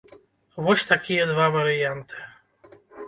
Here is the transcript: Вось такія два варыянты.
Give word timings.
Вось 0.67 0.87
такія 0.91 1.27
два 1.33 1.45
варыянты. 1.57 2.17